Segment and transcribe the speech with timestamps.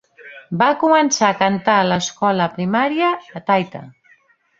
[0.59, 3.11] Va començar a cantar a l'escola primària
[3.41, 3.83] a Taita.